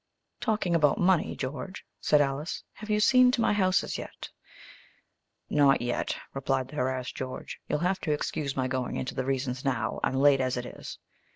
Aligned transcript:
"Talking 0.39 0.73
about 0.73 0.97
money, 0.99 1.35
George," 1.35 1.85
said 1.99 2.21
Alys, 2.21 2.63
"have 2.73 2.89
you 2.89 2.99
seen 2.99 3.29
to 3.33 3.39
my 3.41 3.53
houses 3.53 3.99
yet?" 3.99 4.31
"Not 5.47 5.79
yet," 5.79 6.17
replied 6.33 6.69
the 6.69 6.75
harassed 6.77 7.15
George. 7.15 7.61
"You'll 7.67 7.77
have 7.85 7.99
to 8.01 8.11
excuse 8.11 8.57
my 8.57 8.67
going 8.67 8.95
into 8.97 9.13
the 9.13 9.25
reasons 9.25 9.63
now. 9.63 9.99
I'm 10.03 10.15
late 10.15 10.41
as 10.41 10.57
it 10.57 10.65
is." 10.65 10.97